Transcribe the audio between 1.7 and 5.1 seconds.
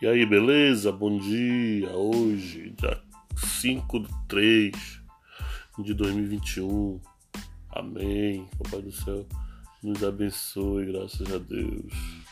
Hoje, dia 5 de 3